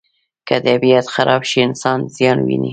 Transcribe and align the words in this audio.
که 0.47 0.55
طبیعت 0.65 1.07
خراب 1.15 1.41
شي، 1.49 1.59
انسان 1.67 1.99
زیان 2.15 2.39
ویني. 2.47 2.69